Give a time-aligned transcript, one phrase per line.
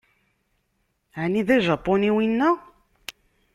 [1.21, 2.49] Ɛni d ajapuni wina?